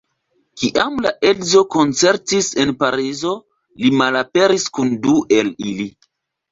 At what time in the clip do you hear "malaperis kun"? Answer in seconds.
4.01-4.95